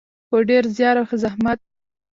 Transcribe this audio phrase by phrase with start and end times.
[0.29, 1.59] په ډیر زیار او زحمت.